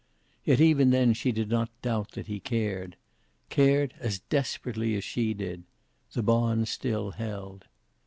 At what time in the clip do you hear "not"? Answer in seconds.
1.49-1.69